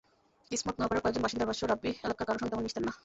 [0.49, 2.91] কিসমত নোয়াপাড়ার কয়েকজন বাসিন্দার ভাষ্য, রাব্বি এলাকার কারও সঙ্গে তেমন মিশতেন না।